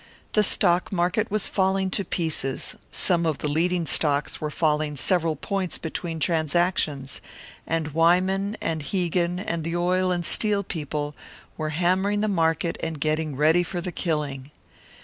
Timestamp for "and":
7.67-7.89, 8.59-8.81, 9.39-9.63, 10.11-10.25, 12.81-12.99